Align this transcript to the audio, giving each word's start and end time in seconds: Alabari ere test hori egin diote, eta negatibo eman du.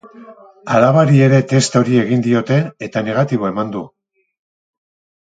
Alabari 0.77 1.19
ere 1.25 1.41
test 1.53 1.77
hori 1.81 2.01
egin 2.05 2.25
diote, 2.31 2.59
eta 2.91 3.07
negatibo 3.11 3.49
eman 3.55 3.73
du. 3.79 3.87